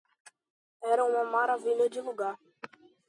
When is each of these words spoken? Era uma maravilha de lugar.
Era 0.83 1.03
uma 1.05 1.23
maravilha 1.25 1.87
de 1.87 2.01
lugar. 2.01 2.35